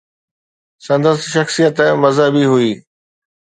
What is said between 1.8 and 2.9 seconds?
مذهبي هئي.